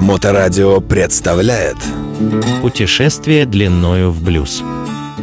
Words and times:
Моторадио 0.00 0.80
представляет 0.80 1.76
Путешествие 2.62 3.46
длиною 3.46 4.10
в 4.10 4.20
блюз. 4.22 4.64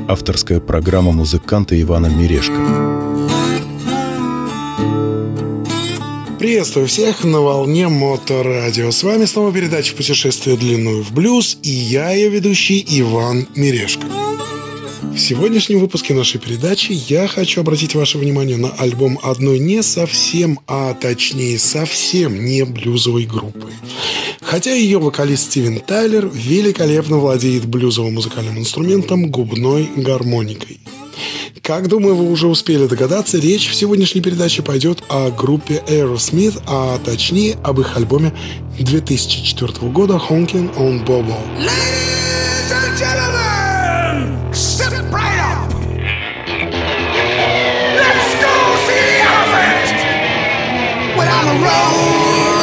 Авторская 0.07 0.61
программа 0.61 1.11
музыканта 1.11 1.79
Ивана 1.81 2.05
Мирешко. 2.07 2.55
Приветствую 6.39 6.87
всех 6.87 7.25
на 7.25 7.41
волне 7.41 7.89
Моторадио. 7.89 8.91
С 8.91 9.03
вами 9.03 9.25
снова 9.25 9.51
передача 9.51 9.93
«Путешествие 9.93 10.55
длиною 10.55 11.03
в 11.03 11.11
блюз» 11.11 11.57
и 11.63 11.69
я, 11.69 12.11
ее 12.11 12.29
ведущий 12.29 12.85
Иван 12.87 13.47
Мирешко. 13.55 14.07
В 15.15 15.17
сегодняшнем 15.17 15.79
выпуске 15.79 16.13
нашей 16.13 16.41
передачи 16.41 16.91
я 16.91 17.25
хочу 17.29 17.61
обратить 17.61 17.95
ваше 17.95 18.17
внимание 18.17 18.57
на 18.57 18.71
альбом 18.71 19.17
одной 19.23 19.59
не 19.59 19.81
совсем, 19.81 20.59
а 20.67 20.93
точнее 20.93 21.57
совсем 21.57 22.43
не 22.43 22.65
блюзовой 22.65 23.23
группы. 23.25 23.71
Хотя 24.41 24.73
ее 24.73 24.99
вокалист 24.99 25.45
Стивен 25.45 25.79
Тайлер 25.79 26.29
великолепно 26.33 27.17
владеет 27.17 27.65
блюзовым 27.65 28.15
музыкальным 28.15 28.59
инструментом 28.59 29.31
губной 29.31 29.89
гармоникой. 29.95 30.81
Как 31.61 31.87
думаю, 31.87 32.15
вы 32.15 32.29
уже 32.29 32.47
успели 32.47 32.85
догадаться, 32.85 33.39
речь 33.39 33.69
в 33.69 33.73
сегодняшней 33.73 34.19
передаче 34.19 34.63
пойдет 34.63 35.01
о 35.07 35.31
группе 35.31 35.81
Aerosmith, 35.87 36.61
а 36.67 36.99
точнее 36.99 37.57
об 37.63 37.79
их 37.79 37.95
альбоме 37.95 38.33
2004 38.77 39.89
года 39.91 40.15
Honking 40.29 40.75
on 40.75 41.05
Bobo. 41.05 41.37
Ladies 41.57 42.71
and 42.71 42.97
gentlemen, 42.97 43.54
step 44.53 44.93
right 45.11 45.39
up. 45.39 45.71
Let's 47.99 48.31
go 48.41 48.53
see 48.85 49.01
the 49.09 49.17
elephant. 49.21 49.97
I'm 51.37 51.47
a 51.47 51.65
road 51.65 52.54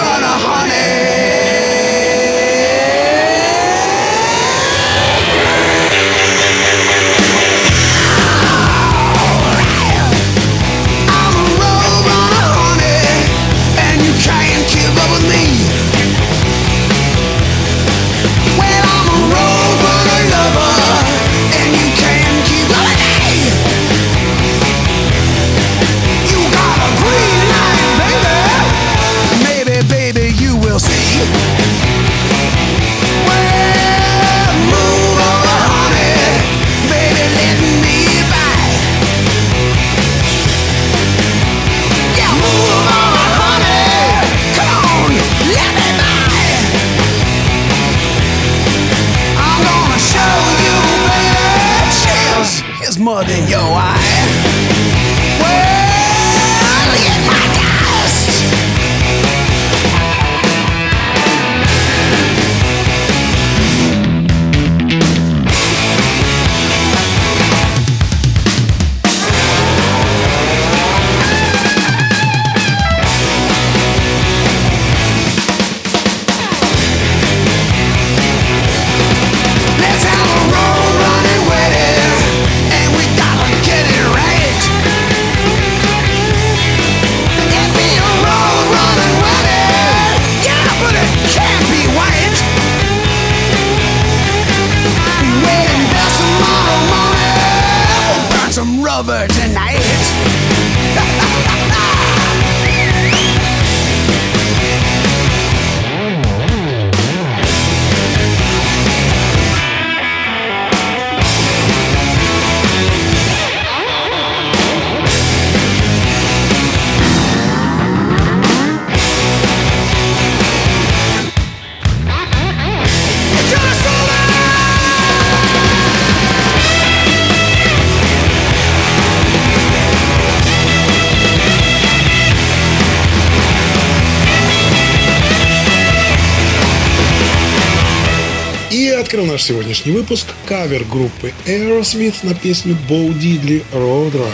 И 138.72 138.88
открыл 138.88 139.26
наш 139.26 139.42
сегодняшний 139.42 139.92
выпуск 139.92 140.28
кавер 140.46 140.84
группы 140.84 141.34
Aerosmith 141.44 142.14
на 142.22 142.34
песню 142.34 142.74
Боу 142.88 143.12
Дидли 143.12 143.62
Road 143.70 144.12
Runner. 144.12 144.32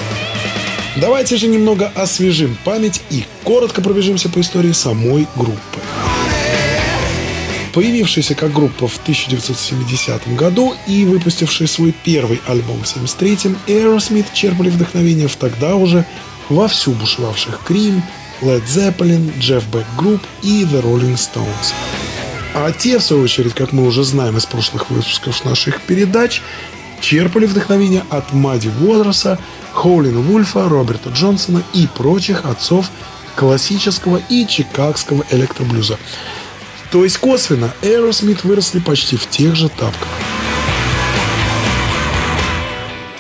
Давайте 1.00 1.36
же 1.36 1.48
немного 1.48 1.90
освежим 1.96 2.56
память 2.64 3.02
и 3.10 3.24
коротко 3.42 3.82
пробежимся 3.82 4.28
по 4.28 4.40
истории 4.40 4.70
самой 4.70 5.26
группы. 5.34 5.80
Появившаяся 7.74 8.36
как 8.36 8.52
группа 8.52 8.86
в 8.86 8.96
1970 8.98 10.36
году 10.36 10.72
и 10.86 11.04
выпустившая 11.04 11.66
свой 11.66 11.92
первый 12.04 12.40
альбом 12.46 12.84
в 12.84 12.96
1973-м, 12.96 13.58
Aerosmith 13.66 14.26
черпали 14.34 14.70
вдохновение 14.70 15.26
в 15.26 15.34
тогда 15.34 15.74
уже 15.74 16.04
вовсю 16.48 16.92
бушевавших 16.92 17.62
Cream, 17.68 18.00
Led 18.40 18.64
Zeppelin, 18.66 19.36
Jeff 19.40 19.64
Beck 19.72 19.86
Group 19.98 20.20
и 20.44 20.62
The 20.62 20.80
Rolling 20.80 21.16
Stones. 21.16 21.74
А 22.60 22.72
те, 22.72 22.98
в 22.98 23.02
свою 23.04 23.22
очередь, 23.22 23.54
как 23.54 23.70
мы 23.70 23.86
уже 23.86 24.02
знаем 24.02 24.36
из 24.36 24.44
прошлых 24.44 24.90
выпусков 24.90 25.44
наших 25.44 25.80
передач, 25.80 26.42
черпали 27.00 27.46
вдохновение 27.46 28.02
от 28.10 28.32
Мадди 28.32 28.68
Уотерса, 28.80 29.38
Хоулина 29.72 30.18
Вульфа, 30.18 30.68
Роберта 30.68 31.10
Джонсона 31.10 31.62
и 31.72 31.86
прочих 31.86 32.44
отцов 32.44 32.90
классического 33.36 34.20
и 34.28 34.44
чикагского 34.44 35.24
электроблюза. 35.30 35.98
То 36.90 37.04
есть 37.04 37.18
косвенно 37.18 37.72
Aerosmith 37.82 38.40
выросли 38.42 38.80
почти 38.80 39.16
в 39.16 39.28
тех 39.30 39.54
же 39.54 39.68
тапках. 39.68 40.08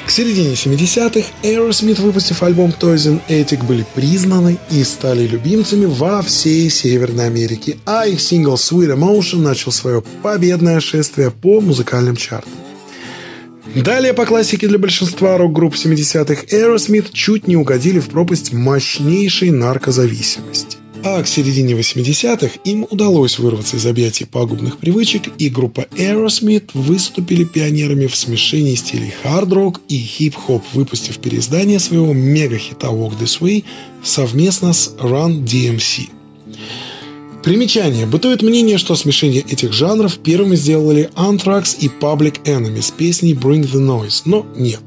К 0.08 0.10
середине 0.10 0.54
70-х 0.54 1.28
Aerosmith, 1.42 2.00
выпустив 2.00 2.42
альбом 2.42 2.70
Toys 2.70 3.06
and 3.06 3.20
Attic, 3.28 3.62
были 3.66 3.84
признаны 3.94 4.56
и 4.70 4.82
стали 4.82 5.26
любимцами 5.26 5.84
во 5.84 6.22
всей 6.22 6.70
Северной 6.70 7.26
Америке, 7.26 7.76
а 7.84 8.06
их 8.06 8.18
сингл 8.18 8.54
Sweet 8.54 8.96
Emotion 8.96 9.40
начал 9.40 9.70
свое 9.70 10.02
победное 10.22 10.80
шествие 10.80 11.30
по 11.30 11.60
музыкальным 11.60 12.16
чартам. 12.16 12.50
Далее 13.74 14.14
по 14.14 14.24
классике 14.24 14.66
для 14.66 14.78
большинства 14.78 15.36
рок-групп 15.36 15.74
70-х 15.74 16.56
Aerosmith 16.56 17.12
чуть 17.12 17.46
не 17.46 17.56
угодили 17.56 17.98
в 17.98 18.08
пропасть 18.08 18.54
мощнейшей 18.54 19.50
наркозависимости. 19.50 20.77
А 21.04 21.22
к 21.22 21.28
середине 21.28 21.74
80-х 21.74 22.58
им 22.64 22.86
удалось 22.90 23.38
вырваться 23.38 23.76
из 23.76 23.86
объятий 23.86 24.24
пагубных 24.24 24.78
привычек, 24.78 25.22
и 25.38 25.48
группа 25.48 25.86
Aerosmith 25.96 26.70
выступили 26.74 27.44
пионерами 27.44 28.06
в 28.06 28.16
смешении 28.16 28.74
стилей 28.74 29.12
хард-рок 29.22 29.80
и 29.88 29.98
хип-хоп, 29.98 30.62
выпустив 30.72 31.18
переиздание 31.18 31.78
своего 31.78 32.12
мега-хита 32.12 32.88
Walk 32.88 33.18
This 33.20 33.40
Way 33.40 33.64
совместно 34.02 34.72
с 34.72 34.94
Run 34.98 35.44
DMC. 35.44 36.08
Примечание. 37.42 38.06
Бытует 38.06 38.42
мнение, 38.42 38.78
что 38.78 38.96
смешение 38.96 39.42
этих 39.42 39.72
жанров 39.72 40.18
первыми 40.18 40.56
сделали 40.56 41.10
Anthrax 41.14 41.76
и 41.78 41.88
Public 41.88 42.42
Enemy 42.42 42.82
с 42.82 42.90
песней 42.90 43.34
Bring 43.34 43.62
the 43.62 43.80
Noise, 43.80 44.22
но 44.24 44.44
нет. 44.56 44.80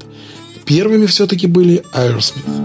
Первыми 0.64 1.06
все-таки 1.06 1.46
были 1.46 1.82
Aerosmith. 1.92 2.61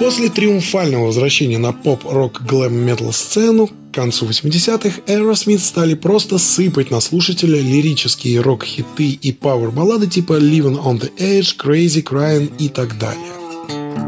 После 0.00 0.30
триумфального 0.30 1.04
возвращения 1.08 1.58
на 1.58 1.72
поп-рок-глэм-метал 1.72 3.12
сцену 3.12 3.66
к 3.66 3.94
концу 3.94 4.26
80-х 4.26 5.02
Aerosmith 5.06 5.58
стали 5.58 5.92
просто 5.92 6.38
сыпать 6.38 6.90
на 6.90 7.00
слушателя 7.00 7.60
лирические 7.60 8.40
рок-хиты 8.40 9.10
и 9.10 9.30
пауэр-баллады 9.30 10.06
типа 10.06 10.40
Living 10.40 10.82
on 10.82 10.98
the 10.98 11.12
Edge, 11.18 11.54
Crazy, 11.62 12.02
Crying 12.02 12.50
и 12.58 12.70
так 12.70 12.98
далее. 12.98 13.32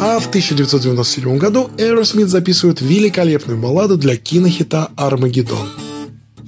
А 0.00 0.18
в 0.18 0.28
1997 0.28 1.36
году 1.36 1.68
Aerosmith 1.76 2.28
записывают 2.28 2.80
великолепную 2.80 3.60
балладу 3.60 3.98
для 3.98 4.16
кинохита 4.16 4.90
«Армагеддон». 4.96 5.68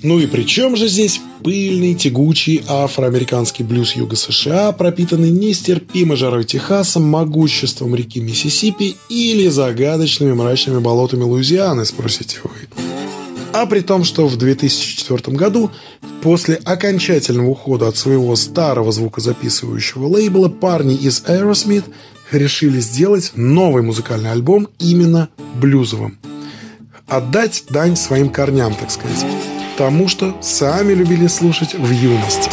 Ну 0.05 0.19
и 0.19 0.27
при 0.27 0.43
чем 0.43 0.77
же 0.77 0.87
здесь 0.87 1.19
пыльный, 1.43 1.95
тягучий 1.95 2.63
афроамериканский 2.69 3.65
блюз 3.65 3.97
Юга 3.97 4.17
США, 4.17 4.71
пропитанный 4.73 5.31
нестерпимо 5.31 6.15
жарой 6.15 6.45
Техасом, 6.45 7.05
могуществом 7.05 7.95
реки 7.95 8.21
Миссисипи 8.21 8.97
или 9.09 9.49
загадочными 9.49 10.35
мрачными 10.35 10.81
болотами 10.81 11.23
Луизианы, 11.23 11.87
спросите 11.87 12.37
вы. 12.45 12.51
А 13.55 13.65
при 13.65 13.81
том, 13.81 14.05
что 14.05 14.27
в 14.27 14.37
2004 14.37 15.35
году, 15.35 15.71
после 16.23 16.57
окончательного 16.57 17.49
ухода 17.49 17.89
от 17.89 17.97
своего 17.97 18.37
старого 18.37 18.93
звукозаписывающего 18.93 20.07
лейбла, 20.07 20.51
парни 20.51 20.97
из 20.97 21.23
Aerosmith 21.23 21.85
решили 22.31 22.79
сделать 22.79 23.33
новый 23.37 23.83
музыкальный 23.83 24.33
альбом 24.33 24.69
именно 24.79 25.31
блюзовым. 25.55 26.19
Отдать 27.09 27.65
дань 27.71 27.97
своим 27.97 28.29
корням, 28.29 28.75
так 28.75 28.91
сказать 28.91 29.25
тому, 29.77 30.09
что 30.09 30.35
сами 30.41 30.93
любили 30.93 31.27
слушать 31.27 31.75
в 31.75 31.91
юности. 31.91 32.51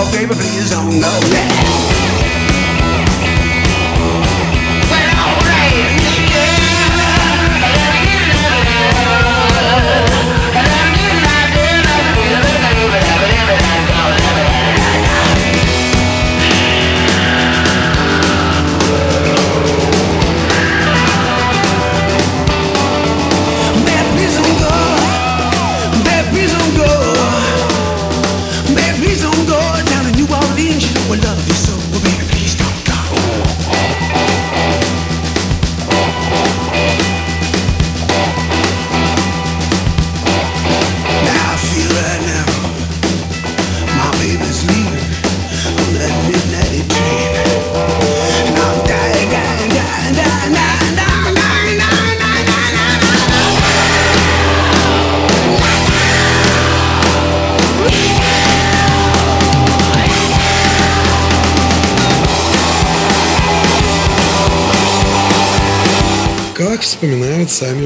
all 0.00 0.06
favor, 0.06 0.34
please 0.34 0.70
don't 0.70 0.98
go. 0.98 1.20
Yeah. 1.30 1.59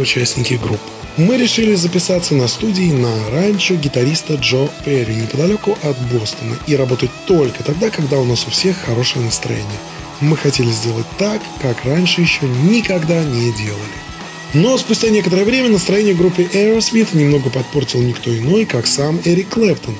Участники 0.04 0.54
группы. 0.54 0.78
Мы 1.16 1.36
решили 1.36 1.74
записаться 1.74 2.34
на 2.34 2.46
студии 2.46 2.92
на 2.92 3.30
ранчо 3.30 3.74
гитариста 3.74 4.34
Джо 4.34 4.68
Перри 4.84 5.14
неподалеку 5.14 5.76
от 5.82 5.96
Бостона 6.12 6.56
и 6.66 6.76
работать 6.76 7.10
только 7.26 7.64
тогда, 7.64 7.90
когда 7.90 8.18
у 8.18 8.24
нас 8.24 8.46
у 8.46 8.50
всех 8.50 8.76
хорошее 8.76 9.24
настроение. 9.24 9.80
Мы 10.20 10.36
хотели 10.36 10.70
сделать 10.70 11.06
так, 11.18 11.40
как 11.62 11.84
раньше 11.84 12.20
еще 12.20 12.46
никогда 12.46 13.22
не 13.24 13.52
делали. 13.52 13.98
Но 14.54 14.76
спустя 14.78 15.08
некоторое 15.08 15.44
время 15.44 15.68
настроение 15.68 16.14
группе 16.14 16.44
Aerosmith 16.44 17.16
немного 17.16 17.50
подпортил 17.50 18.00
никто 18.02 18.36
иной, 18.36 18.66
как 18.66 18.86
сам 18.86 19.20
Эрик 19.24 19.48
Клэптон, 19.48 19.96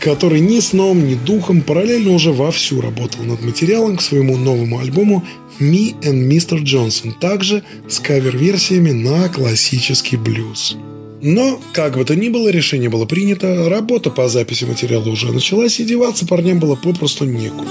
который 0.00 0.40
ни 0.40 0.60
сном, 0.60 1.06
ни 1.06 1.14
духом 1.14 1.62
параллельно 1.62 2.12
уже 2.12 2.32
вовсю 2.32 2.80
работал 2.80 3.22
над 3.24 3.42
материалом 3.42 3.96
к 3.96 4.02
своему 4.02 4.36
новому 4.36 4.78
альбому 4.78 5.24
«Me 5.60 5.94
and 6.00 6.28
Mr. 6.28 6.62
Johnson», 6.62 7.12
также 7.20 7.62
с 7.86 8.00
кавер-версиями 8.00 8.92
на 8.92 9.28
классический 9.28 10.16
блюз. 10.16 10.76
Но, 11.22 11.60
как 11.72 11.98
бы 11.98 12.04
то 12.06 12.16
ни 12.16 12.30
было, 12.30 12.48
решение 12.48 12.88
было 12.88 13.04
принято, 13.04 13.68
работа 13.68 14.10
по 14.10 14.28
записи 14.28 14.64
материала 14.64 15.08
уже 15.08 15.30
началась, 15.32 15.78
и 15.78 15.84
деваться 15.84 16.26
парням 16.26 16.58
было 16.58 16.76
попросту 16.76 17.26
некуда. 17.26 17.70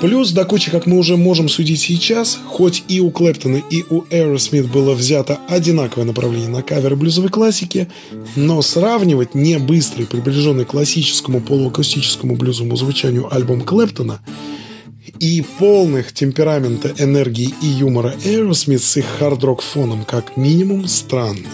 Плюс, 0.00 0.32
до 0.32 0.46
кучи, 0.46 0.70
как 0.70 0.86
мы 0.86 0.96
уже 0.96 1.18
можем 1.18 1.50
судить 1.50 1.80
сейчас, 1.80 2.38
хоть 2.46 2.84
и 2.88 3.00
у 3.00 3.10
Клэптона, 3.10 3.62
и 3.70 3.84
у 3.90 4.02
Aerosmith 4.04 4.66
было 4.66 4.94
взято 4.94 5.38
одинаковое 5.46 6.06
направление 6.06 6.48
на 6.48 6.62
кавер 6.62 6.96
блюзовой 6.96 7.28
классики, 7.28 7.86
но 8.34 8.62
сравнивать 8.62 9.34
не 9.34 9.58
быстрый, 9.58 10.06
приближенный 10.06 10.64
к 10.64 10.68
классическому 10.68 11.40
полуакустическому 11.40 12.34
блюзовому 12.36 12.76
звучанию 12.76 13.32
альбом 13.32 13.60
Клэптона 13.60 14.20
и 15.18 15.44
полных 15.58 16.14
темперамента, 16.14 16.94
энергии 16.96 17.52
и 17.60 17.66
юмора 17.66 18.14
Aerosmith 18.24 18.78
с 18.78 18.96
их 18.96 19.04
хард-рок 19.18 19.60
фоном 19.60 20.06
как 20.06 20.38
минимум 20.38 20.88
странно. 20.88 21.46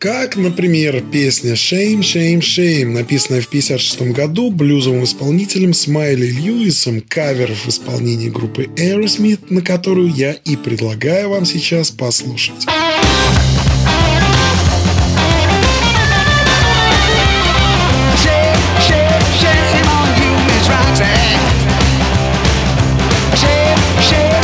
Как, 0.00 0.34
например, 0.36 1.02
песня 1.12 1.52
«Shame, 1.52 1.98
Shame, 1.98 2.38
Shame», 2.38 2.86
написанная 2.86 3.42
в 3.42 3.48
1956 3.48 4.16
году 4.16 4.50
блюзовым 4.50 5.04
исполнителем 5.04 5.74
Смайли 5.74 6.24
Льюисом, 6.24 7.02
кавер 7.02 7.52
в 7.52 7.68
исполнении 7.68 8.30
группы 8.30 8.62
Aerosmith, 8.76 9.40
на 9.50 9.60
которую 9.60 10.08
я 10.08 10.32
и 10.32 10.56
предлагаю 10.56 11.28
вам 11.28 11.44
сейчас 11.44 11.90
послушать. 11.90 12.64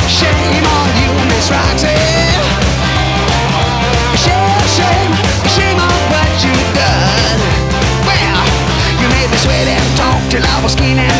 Shame, 0.06 1.95
was 10.62 10.73
skin 10.73 11.15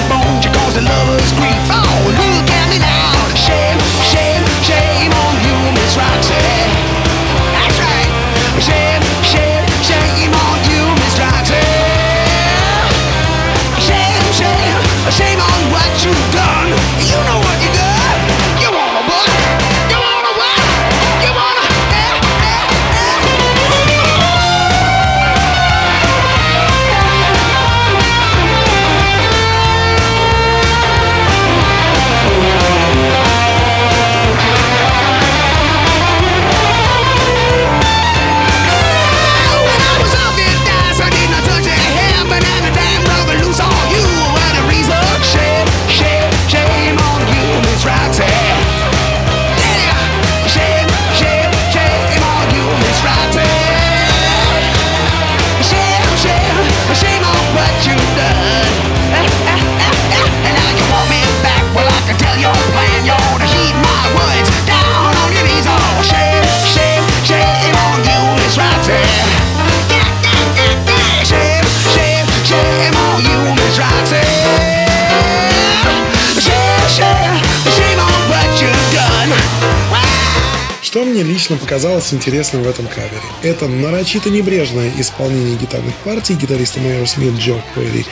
лично 81.47 81.57
показалось 81.59 82.13
интересным 82.13 82.65
в 82.65 82.69
этом 82.69 82.89
кавере? 82.89 83.23
Это 83.43 83.69
нарочито 83.69 84.31
небрежное 84.31 84.91
исполнение 84.99 85.57
гитарных 85.57 85.95
партий 85.97 86.35
гитариста 86.35 86.81
Aerosmith 86.81 87.39
Джо 87.39 87.63
Перри 87.75 88.05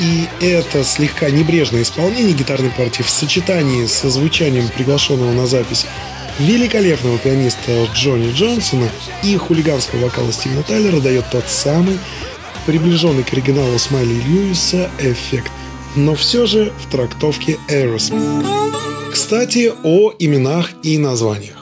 и 0.00 0.26
это 0.40 0.82
слегка 0.82 1.28
небрежное 1.28 1.82
исполнение 1.82 2.32
гитарной 2.32 2.70
партии 2.70 3.02
в 3.02 3.10
сочетании 3.10 3.84
со 3.84 4.08
звучанием 4.08 4.68
приглашенного 4.68 5.32
на 5.32 5.46
запись 5.46 5.84
великолепного 6.38 7.18
пианиста 7.18 7.84
Джонни 7.94 8.32
Джонсона 8.32 8.88
и 9.22 9.36
хулиганского 9.36 10.04
вокала 10.04 10.32
Стивена 10.32 10.62
Тайлера 10.62 10.98
дает 11.00 11.26
тот 11.30 11.44
самый 11.48 11.98
приближенный 12.64 13.22
к 13.22 13.34
оригиналу 13.34 13.78
Смайли 13.78 14.14
Льюиса 14.14 14.88
эффект, 14.98 15.52
но 15.94 16.14
все 16.14 16.46
же 16.46 16.72
в 16.78 16.90
трактовке 16.90 17.58
Aerosmith. 17.68 19.12
Кстати, 19.12 19.72
о 19.82 20.14
именах 20.18 20.70
и 20.82 20.96
названиях. 20.96 21.61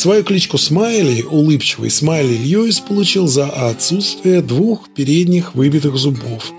Свою 0.00 0.24
кличку 0.24 0.56
Смайли, 0.56 1.20
улыбчивый 1.30 1.90
Смайли 1.90 2.34
Льюис, 2.34 2.80
получил 2.80 3.26
за 3.26 3.50
отсутствие 3.50 4.40
двух 4.40 4.88
передних 4.88 5.54
выбитых 5.54 5.94
зубов, 5.96 6.52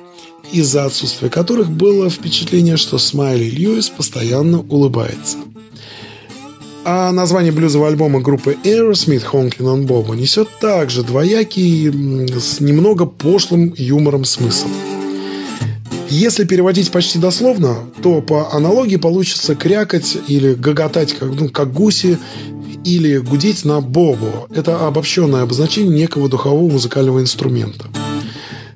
из-за 0.52 0.86
отсутствия 0.86 1.32
которых 1.32 1.72
было 1.72 2.12
впечатление, 2.12 2.78
что 2.78 3.00
Смайли 3.00 3.46
Льюис 3.50 3.90
постоянно 3.90 4.60
улыбается. 4.60 5.38
А 6.86 7.12
название 7.12 7.52
блюзового 7.52 7.88
альбома 7.88 8.22
группы 8.22 8.58
Aerosmith 8.64 9.24
«Honkin' 9.32 9.66
on 9.66 9.88
Bobo» 9.88 10.16
несет 10.16 10.48
также 10.60 11.02
двоякий, 11.02 11.90
с 12.40 12.60
немного 12.60 13.08
пошлым 13.08 13.74
юмором 13.76 14.24
смысл. 14.24 14.68
Если 16.12 16.44
переводить 16.44 16.92
почти 16.92 17.18
дословно, 17.18 17.78
то 18.04 18.22
по 18.22 18.54
аналогии 18.54 18.98
получится 18.98 19.56
крякать 19.56 20.16
или 20.28 20.54
гоготать, 20.54 21.14
как, 21.14 21.30
ну, 21.40 21.50
как 21.50 21.74
гуси, 21.74 22.20
или 22.84 23.18
гудеть 23.18 23.66
на 23.66 23.82
бобо. 23.82 24.48
Это 24.54 24.88
обобщенное 24.88 25.44
обозначение 25.44 25.94
некого 25.94 26.30
духового 26.30 26.72
музыкального 26.72 27.20
инструмента. 27.20 27.86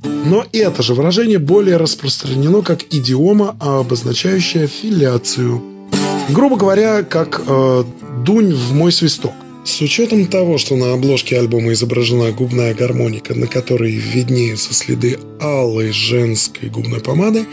Но 0.03 0.43
это 0.51 0.81
же 0.81 0.93
выражение 0.93 1.39
более 1.39 1.77
распространено 1.77 2.61
как 2.61 2.81
идиома, 2.91 3.55
обозначающая 3.59 4.67
филиацию– 4.67 5.61
Грубо 6.29 6.57
говоря, 6.57 7.03
как 7.03 7.41
э, 7.45 7.83
«дунь 8.23 8.53
в 8.53 8.73
мой 8.73 8.91
свисток». 8.91 9.31
С 9.63 9.81
учетом 9.81 10.25
того, 10.25 10.57
что 10.57 10.75
на 10.75 10.93
обложке 10.93 11.37
альбома 11.39 11.73
изображена 11.73 12.31
губная 12.31 12.73
гармоника, 12.73 13.33
на 13.33 13.47
которой 13.47 13.91
виднеются 13.91 14.73
следы 14.73 15.19
алой 15.39 15.91
женской 15.91 16.69
губной 16.69 16.99
помады, 16.99 17.45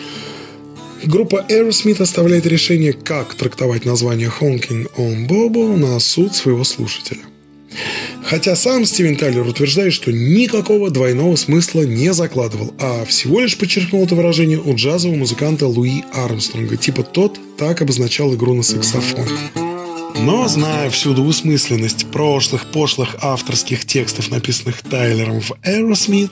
группа 1.04 1.44
Aerosmith 1.48 2.02
оставляет 2.02 2.46
решение, 2.46 2.92
как 2.92 3.34
трактовать 3.34 3.84
название 3.84 4.30
«Honkin' 4.40 4.88
on 4.96 5.26
Bobo» 5.26 5.76
на 5.76 5.98
суд 6.00 6.34
своего 6.34 6.64
слушателя. 6.64 7.20
Хотя 8.24 8.54
сам 8.54 8.84
Стивен 8.84 9.16
Тайлер 9.16 9.46
утверждает, 9.46 9.92
что 9.92 10.12
никакого 10.12 10.90
двойного 10.90 11.36
смысла 11.36 11.82
не 11.82 12.12
закладывал, 12.12 12.74
а 12.78 13.04
всего 13.04 13.40
лишь 13.40 13.56
подчеркнул 13.56 14.04
это 14.04 14.14
выражение 14.14 14.60
у 14.60 14.74
джазового 14.74 15.16
музыканта 15.16 15.66
Луи 15.66 16.02
Армстронга, 16.14 16.76
типа 16.76 17.02
тот 17.02 17.38
так 17.56 17.82
обозначал 17.82 18.34
игру 18.34 18.54
на 18.54 18.62
саксофоне. 18.62 19.30
Но, 20.14 20.46
зная 20.46 20.90
всю 20.90 21.14
двусмысленность 21.14 22.06
прошлых 22.10 22.70
пошлых 22.70 23.16
авторских 23.22 23.84
текстов, 23.86 24.30
написанных 24.30 24.82
Тайлером 24.82 25.40
в 25.40 25.52
Aerosmith, 25.62 26.30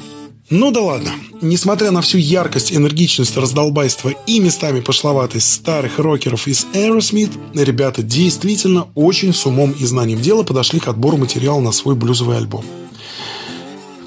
ну 0.51 0.73
да 0.73 0.81
ладно. 0.81 1.13
Несмотря 1.41 1.93
на 1.93 2.03
всю 2.03 2.19
яркость, 2.19 2.73
энергичность, 2.73 3.37
раздолбайство 3.37 4.13
и 4.27 4.41
местами 4.41 4.81
пошловатость 4.81 5.53
старых 5.53 6.01
рокеров 6.01 6.49
из 6.49 6.67
Aerosmith, 6.75 7.31
ребята 7.55 8.03
действительно 8.03 8.89
очень 8.97 9.33
с 9.33 9.47
умом 9.47 9.71
и 9.71 9.85
знанием 9.85 10.21
дела 10.21 10.43
подошли 10.43 10.81
к 10.81 10.89
отбору 10.89 11.19
материала 11.19 11.61
на 11.61 11.71
свой 11.71 11.95
блюзовый 11.95 12.37
альбом. 12.37 12.65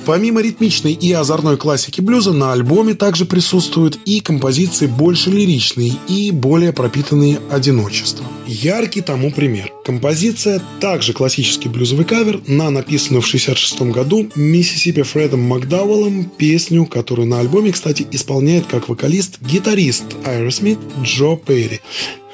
Помимо 0.06 0.42
ритмичной 0.42 0.94
и 0.94 1.14
озорной 1.14 1.56
классики 1.56 2.02
блюза, 2.02 2.34
на 2.34 2.52
альбоме 2.52 2.94
также 2.94 3.26
присутствуют 3.26 3.98
и 4.06 4.20
композиции 4.20 4.88
больше 4.88 5.30
лиричные 5.30 5.94
и 6.10 6.32
более 6.32 6.74
пропитанные 6.74 7.40
одиночеством. 7.50 8.28
Яркий 8.46 9.00
тому 9.00 9.32
пример. 9.32 9.72
Композиция, 9.86 10.62
также 10.82 11.14
классический 11.14 11.70
блюзовый 11.70 12.04
кавер, 12.04 12.42
на 12.48 12.70
написанную 12.70 13.22
в 13.22 13.28
1966 13.28 13.94
году 13.94 14.30
Миссисипи 14.36 15.04
Фредом 15.04 15.42
Макдауэллом 15.42 16.26
песню, 16.26 16.86
которую 16.86 17.28
на 17.28 17.40
альбоме, 17.40 17.72
кстати, 17.72 18.06
исполняет 18.12 18.66
как 18.66 18.90
вокалист-гитарист 18.90 20.04
Aerosmith 20.26 20.80
Джо 21.02 21.38
Перри 21.38 21.80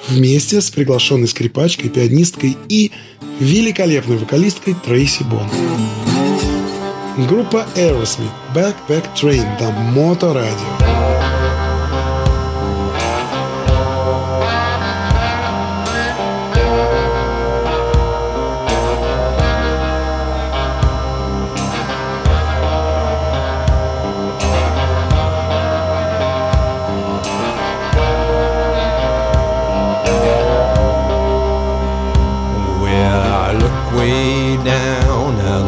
вместе 0.08 0.62
с 0.62 0.72
приглашенной 0.72 1.28
скрипачкой, 1.28 1.92
пианисткой 1.92 2.58
и 2.68 2.92
великолепной 3.40 4.18
вокалисткой 4.18 4.76
Трейси 4.86 5.24
Бон. 5.24 5.48
Группа 7.19 7.65
Aerosmith 7.77 8.33
Backpack 8.55 9.05
Train 9.15 9.47
на 9.61 9.71
Моторадио. 9.71 10.85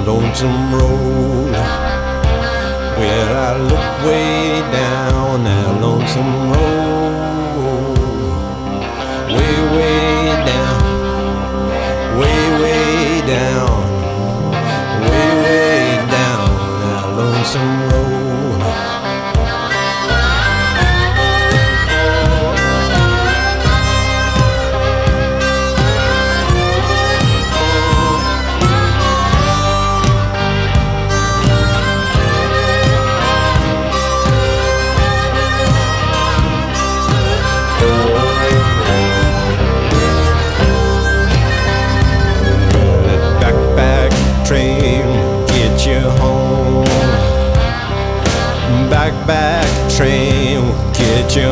lonesome 0.07 0.75
road 0.75 1.10
some 6.13 6.51
road. 6.51 7.11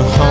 home. 0.06 0.29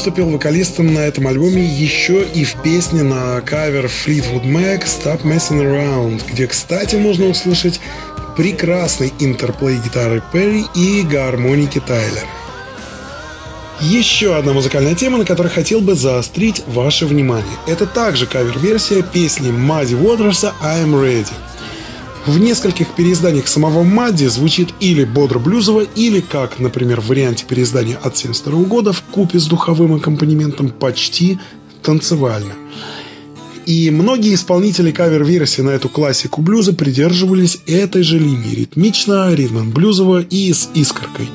Выступил 0.00 0.30
вокалистом 0.30 0.94
на 0.94 1.00
этом 1.00 1.26
альбоме 1.26 1.62
еще 1.62 2.24
и 2.24 2.42
в 2.42 2.54
песне 2.62 3.02
на 3.02 3.38
кавер 3.42 3.84
Fleetwood 3.84 4.44
Mac 4.46 4.86
«Stop 4.86 5.24
Messing 5.24 5.60
Around», 5.60 6.22
где, 6.26 6.46
кстати, 6.46 6.96
можно 6.96 7.26
услышать 7.26 7.82
прекрасный 8.34 9.12
интерплей 9.18 9.76
гитары 9.76 10.22
Перри 10.32 10.64
и 10.74 11.02
гармоники 11.02 11.80
Тайлера. 11.80 12.26
Еще 13.82 14.34
одна 14.34 14.54
музыкальная 14.54 14.94
тема, 14.94 15.18
на 15.18 15.26
которой 15.26 15.48
хотел 15.48 15.82
бы 15.82 15.94
заострить 15.94 16.62
ваше 16.66 17.04
внимание. 17.04 17.58
Это 17.66 17.84
также 17.84 18.26
кавер-версия 18.26 19.02
песни 19.02 19.50
Мадди 19.50 19.96
Уотерса 19.96 20.54
«I'm 20.62 20.94
Ready». 20.94 21.49
В 22.26 22.38
нескольких 22.38 22.88
переизданиях 22.94 23.48
самого 23.48 23.82
Мадди 23.82 24.26
звучит 24.26 24.68
или 24.80 25.04
бодро-блюзово, 25.04 25.86
или, 25.96 26.20
как, 26.20 26.58
например, 26.58 27.00
в 27.00 27.08
варианте 27.08 27.46
переиздания 27.46 27.96
от 27.96 28.16
1972 28.18 28.64
года, 28.64 28.92
в 28.92 29.02
купе 29.02 29.38
с 29.38 29.46
духовым 29.46 29.94
аккомпанементом 29.94 30.68
почти 30.68 31.38
танцевально. 31.82 32.54
И 33.64 33.90
многие 33.90 34.34
исполнители 34.34 34.90
кавер-версии 34.90 35.62
на 35.62 35.70
эту 35.70 35.88
классику 35.88 36.42
блюза 36.42 36.72
придерживались 36.72 37.58
этой 37.66 38.02
же 38.02 38.18
линии 38.18 38.54
ритмично, 38.54 39.32
ритм 39.34 39.70
блюзово 39.70 40.22
и 40.22 40.52
с 40.52 40.68
искоркой. 40.74 41.28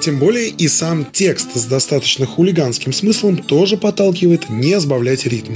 Тем 0.00 0.18
более 0.18 0.48
и 0.48 0.68
сам 0.68 1.04
текст 1.04 1.54
с 1.54 1.64
достаточно 1.64 2.26
хулиганским 2.26 2.92
смыслом 2.92 3.36
тоже 3.36 3.76
подталкивает 3.76 4.50
не 4.50 4.80
сбавлять 4.80 5.26
ритм. 5.26 5.54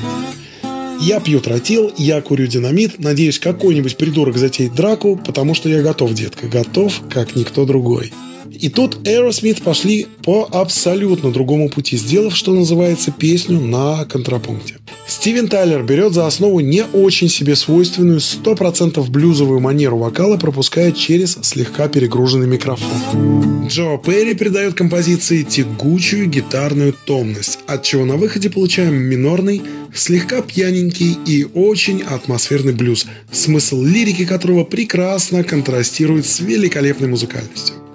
Я 1.00 1.20
пью 1.20 1.40
тротил, 1.40 1.92
я 1.96 2.20
курю 2.22 2.46
динамит, 2.46 2.98
надеюсь, 2.98 3.38
какой-нибудь 3.38 3.96
придурок 3.96 4.36
затеет 4.36 4.74
драку, 4.74 5.16
потому 5.16 5.54
что 5.54 5.68
я 5.68 5.82
готов, 5.82 6.14
детка, 6.14 6.48
готов, 6.48 7.02
как 7.10 7.36
никто 7.36 7.64
другой. 7.64 8.12
И 8.60 8.68
тут 8.68 9.06
Aerosmith 9.06 9.62
пошли 9.62 10.06
по 10.22 10.48
абсолютно 10.50 11.30
другому 11.30 11.68
пути, 11.68 11.96
сделав, 11.96 12.34
что 12.34 12.54
называется, 12.54 13.12
песню 13.12 13.60
на 13.60 14.04
контрапункте. 14.04 14.76
Стивен 15.06 15.46
Тайлер 15.46 15.84
берет 15.84 16.14
за 16.14 16.26
основу 16.26 16.60
не 16.60 16.84
очень 16.84 17.28
себе 17.28 17.54
свойственную 17.54 18.18
100% 18.18 19.08
блюзовую 19.08 19.60
манеру 19.60 19.98
вокала, 19.98 20.36
пропуская 20.36 20.90
через 20.90 21.38
слегка 21.42 21.86
перегруженный 21.88 22.48
микрофон. 22.48 23.66
Джо 23.68 23.98
Перри 23.98 24.34
придает 24.34 24.74
композиции 24.74 25.42
тягучую 25.42 26.28
гитарную 26.28 26.92
томность, 26.92 27.60
от 27.66 27.84
чего 27.84 28.04
на 28.04 28.16
выходе 28.16 28.50
получаем 28.50 28.94
минорный, 28.94 29.62
слегка 29.94 30.42
пьяненький 30.42 31.16
и 31.24 31.46
очень 31.54 32.02
атмосферный 32.02 32.72
блюз, 32.72 33.06
смысл 33.30 33.82
лирики 33.82 34.24
которого 34.24 34.64
прекрасно 34.64 35.44
контрастирует 35.44 36.26
с 36.26 36.40
великолепной 36.40 37.08
музыкальностью. 37.08 37.85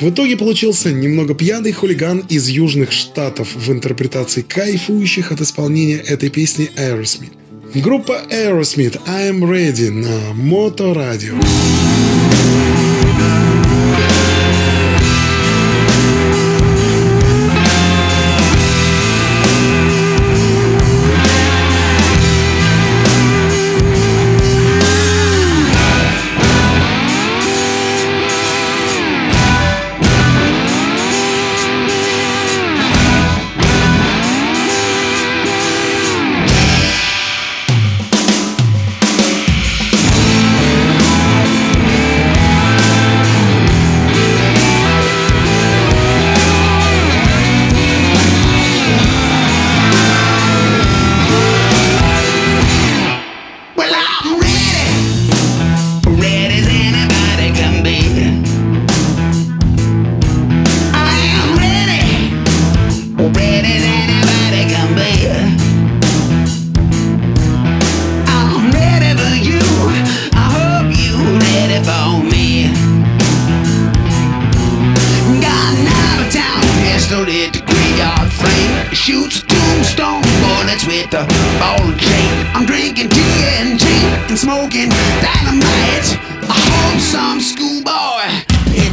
В 0.00 0.08
итоге 0.08 0.38
получился 0.38 0.92
немного 0.92 1.34
пьяный 1.34 1.72
хулиган 1.72 2.24
из 2.30 2.48
Южных 2.48 2.90
Штатов 2.90 3.54
в 3.54 3.70
интерпретации 3.70 4.40
кайфующих 4.40 5.30
от 5.30 5.42
исполнения 5.42 5.98
этой 5.98 6.30
песни 6.30 6.70
Aerosmith. 6.76 7.32
Группа 7.74 8.22
Aerosmith 8.30 8.98
I'm 9.06 9.40
Ready 9.40 9.90
на 9.90 10.32
Моторадио. 10.32 11.34
Well, 11.34 12.09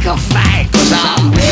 a 0.08 0.16
fight, 0.16 0.68
cause 0.72 0.92
I'm 0.92 1.30
ready. 1.32 1.47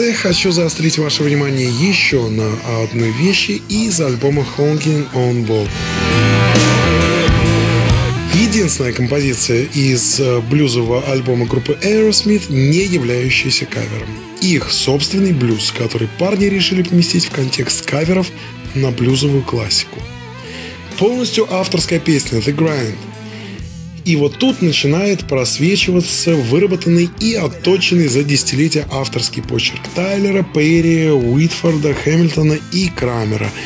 Конце 0.00 0.14
хочу 0.14 0.50
заострить 0.50 0.96
ваше 0.96 1.22
внимание 1.22 1.68
еще 1.68 2.26
на 2.28 2.50
одной 2.82 3.10
вещи 3.10 3.60
из 3.68 4.00
альбома 4.00 4.46
Honking 4.56 5.06
on 5.12 5.46
Ball. 5.46 5.68
единственная 8.34 8.94
композиция 8.94 9.64
из 9.64 10.18
э, 10.18 10.40
блюзового 10.40 11.02
альбома 11.02 11.44
группы 11.44 11.76
Aerosmith, 11.82 12.50
не 12.50 12.84
являющаяся 12.84 13.66
кавером. 13.66 14.08
Их 14.40 14.70
собственный 14.70 15.32
блюз, 15.32 15.70
который 15.76 16.08
парни 16.18 16.46
решили 16.46 16.82
поместить 16.82 17.26
в 17.26 17.30
контекст 17.30 17.84
каверов 17.84 18.26
на 18.74 18.90
блюзовую 18.92 19.42
классику. 19.42 20.00
Полностью 20.98 21.46
авторская 21.52 22.00
песня 22.00 22.38
«The 22.38 22.54
Grind». 22.54 22.96
И 24.10 24.16
вот 24.16 24.38
тут 24.38 24.60
начинает 24.60 25.28
просвечиваться 25.28 26.34
выработанный 26.34 27.08
и 27.20 27.36
отточенный 27.36 28.08
за 28.08 28.24
десятилетия 28.24 28.84
авторский 28.90 29.40
почерк 29.40 29.82
Тайлера, 29.94 30.42
Перри, 30.42 31.12
Уитфорда, 31.12 31.94
Хэмилтона 31.94 32.58
и 32.72 32.88
Крамера– 32.88 33.48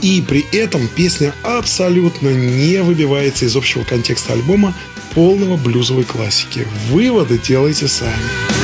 и 0.00 0.24
при 0.26 0.46
этом 0.56 0.88
песня 0.88 1.34
абсолютно 1.42 2.30
не 2.30 2.82
выбивается 2.82 3.44
из 3.44 3.54
общего 3.54 3.84
контекста 3.84 4.32
альбома 4.32 4.74
полного 5.14 5.58
блюзовой 5.58 6.04
классики. 6.04 6.66
Выводы 6.88 7.38
делайте 7.38 7.86
сами. 7.86 8.59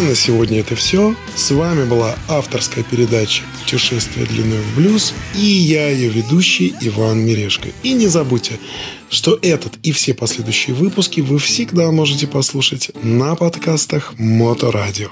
На 0.00 0.14
сегодня 0.14 0.60
это 0.60 0.76
все. 0.76 1.16
С 1.34 1.50
вами 1.50 1.84
была 1.84 2.14
авторская 2.28 2.84
передача 2.84 3.42
«Путешествие 3.60 4.26
длиной 4.26 4.60
в 4.60 4.76
блюз» 4.76 5.12
и 5.34 5.40
я, 5.40 5.88
ее 5.88 6.08
ведущий 6.08 6.72
Иван 6.80 7.18
Мирешко. 7.18 7.68
И 7.82 7.94
не 7.94 8.06
забудьте, 8.06 8.60
что 9.10 9.36
этот 9.42 9.76
и 9.82 9.90
все 9.90 10.14
последующие 10.14 10.76
выпуски 10.76 11.20
вы 11.20 11.40
всегда 11.40 11.90
можете 11.90 12.28
послушать 12.28 12.90
на 13.02 13.34
подкастах 13.34 14.14
Моторадио. 14.18 15.10